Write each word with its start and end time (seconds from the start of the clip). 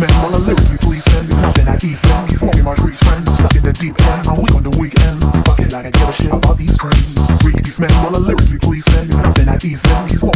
man 0.00 0.28
nothing 1.34 1.68
I 1.68 1.76
eat 1.82 1.98
from 1.98 2.26
you 2.28 2.38
Smoking 2.38 2.64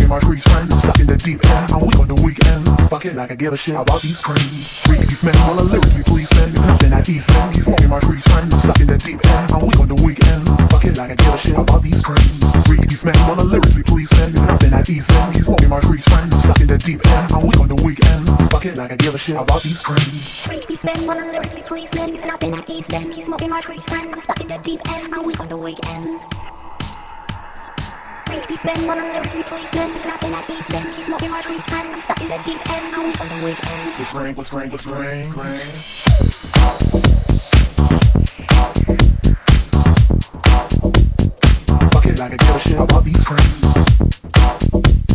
my 0.09 0.21
trees, 0.21 0.43
friend, 0.53 0.73
stuck 0.73 1.01
in 1.01 1.07
the 1.07 1.17
deep 1.17 1.45
end 1.55 1.71
I'm 1.73 1.81
weak 1.81 1.99
on 1.99 2.09
the 2.09 2.15
weekend, 2.23 2.91
fucking 2.91 3.17
like 3.17 3.31
I 3.31 3.35
give 3.37 3.53
a 3.53 3.57
shit 3.57 3.75
about 3.75 4.03
these 4.03 4.21
trends 4.21 4.83
Freak 4.83 5.01
these 5.07 5.25
men, 5.25 5.35
wanna 5.47 5.63
lyrically 5.63 6.03
please 6.05 6.31
man. 6.39 6.53
Then 6.79 6.93
I 6.93 7.01
ease 7.07 7.27
them, 7.27 7.53
he's 7.53 7.65
smoking 7.65 7.89
my 7.89 8.01
crease 8.01 8.25
friend. 8.31 8.53
Stuck 8.53 8.81
in 8.81 8.87
the 8.87 8.99
deep 8.99 9.19
end, 9.25 9.51
I'm 9.51 9.67
weak 9.67 9.81
on 9.81 9.89
the 9.89 9.99
weekend. 10.03 10.47
Fuck 10.71 10.85
it 10.85 10.97
like 10.97 11.11
I 11.11 11.17
give 11.17 11.35
a 11.35 11.39
shit 11.39 11.59
about 11.59 11.83
these 11.83 12.03
creams. 12.03 12.43
Freaky 12.67 12.87
man 13.05 13.19
while 13.27 13.41
I 13.41 13.45
lyrically 13.45 13.83
please 13.83 14.11
man. 14.15 14.31
Then 14.63 14.75
I 14.75 14.83
ease 14.87 15.07
them, 15.07 15.33
he's 15.35 15.47
smoking 15.47 15.71
my 15.71 15.81
crease 15.81 16.07
friend. 16.07 16.33
Stuck 16.35 16.61
in 16.61 16.69
the 16.69 16.79
deep 16.79 17.01
end, 17.07 17.33
I'm 17.33 17.47
weak 17.47 17.59
on 17.59 17.69
the 17.69 17.79
weekend. 17.83 18.29
Fuck 18.51 18.67
it 18.67 18.77
like 18.77 18.93
I 18.93 18.97
give 18.97 19.15
a 19.15 19.19
shit 19.19 19.37
about 19.37 19.52
these 19.61 19.83
creams. 19.83 20.47
Freaky 20.47 20.77
while 21.07 21.19
I 21.19 21.31
lyrically 21.31 21.63
please 21.63 21.95
man. 21.95 22.13
Then 22.41 22.55
I 22.55 22.65
ease 22.69 22.87
them, 22.87 23.11
he's 23.11 23.27
smoking 23.27 23.51
my 23.51 23.61
crease 23.61 23.85
friend. 23.85 24.13
I'm 24.13 24.21
Stuck 24.21 24.41
in 24.41 24.49
the 24.49 24.59
deep 24.59 24.81
end, 24.93 25.15
I'm 25.15 25.27
weak 25.27 25.41
on 25.41 25.49
the 25.49 25.57
weekend. 25.57 26.21
He's 28.49 28.63
been 28.63 28.87
one 28.87 28.99
of 28.99 29.05
lyrically 29.05 29.43
policemen. 29.43 29.91
If 29.97 30.07
nothing 30.07 30.33
at 30.33 30.47
these 30.47 30.67
then 30.69 30.95
he's 30.95 31.07
smoking 31.07 31.31
my 31.31 31.43
trees 31.43 31.65
friend. 31.65 31.89
I'm 31.89 32.01
stuck 32.01 32.21
in 32.21 32.29
the 32.29 32.39
deep 32.45 32.71
end. 32.71 32.95
I'm 32.95 33.07
weak 33.07 33.21
on 33.21 33.29
the 33.29 33.45
weekend. 33.45 33.95
What's 33.99 34.15
rain? 34.15 34.35
What's 34.35 34.53
rain? 34.53 34.71
What's 34.71 34.87
rain? 34.87 35.31
rain. 35.31 35.61
Fuck 41.91 42.07
it 42.07 42.21
I 42.21 42.29
give 42.29 42.41
a 42.41 42.61
shit 42.61 42.81
about 42.81 43.05
these 43.05 43.23
friends. 43.25 45.12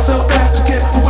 Myself 0.00 0.26
back 0.30 0.50
to 0.56 0.62
get 0.66 0.82
one 1.04 1.09